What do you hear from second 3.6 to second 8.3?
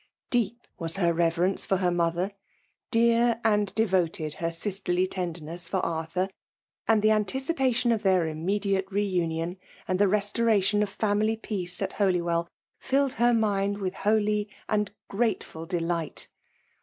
devoted her sisterly tenderness for Arthur; and the anticipation of their